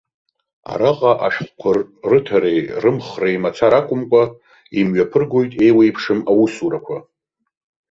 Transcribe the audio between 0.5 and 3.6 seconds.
Араҟа ашәҟәқәа рыҭареи рымхреи